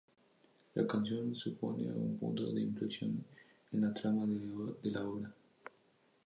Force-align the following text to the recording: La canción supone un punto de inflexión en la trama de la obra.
La 0.75 0.87
canción 0.87 1.35
supone 1.35 1.91
un 1.91 2.17
punto 2.17 2.51
de 2.51 2.59
inflexión 2.59 3.23
en 3.71 3.81
la 3.81 3.93
trama 3.93 4.23
de 4.25 4.89
la 4.89 5.07
obra. 5.07 5.31